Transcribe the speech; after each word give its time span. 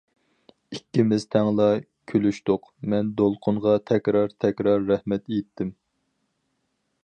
ئىككىمىز 0.75 1.25
تەڭلا 1.35 1.67
كۈلۈشتۇق، 2.13 2.65
مەن 2.93 3.13
دولقۇنغا 3.21 3.77
تەكرار-تەكرار 3.93 4.85
رەھمەت 4.89 5.33
ئېيتتىم. 5.35 5.75